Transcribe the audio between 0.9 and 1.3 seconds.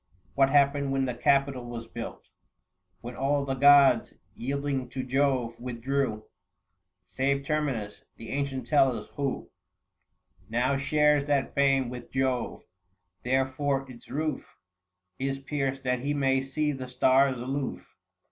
when the